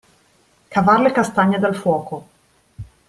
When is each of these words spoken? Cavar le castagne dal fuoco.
Cavar 0.75 1.01
le 1.03 1.11
castagne 1.11 1.59
dal 1.59 1.75
fuoco. 1.75 2.27